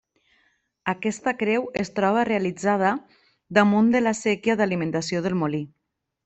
[0.93, 2.89] Aquesta creu es troba realitzada
[3.59, 5.63] damunt de la séquia d'alimentació del molí.